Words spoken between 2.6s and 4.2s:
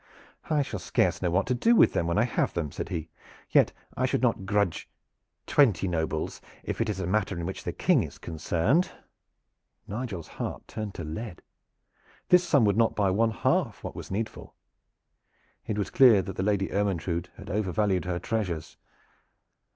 said he. "Yet I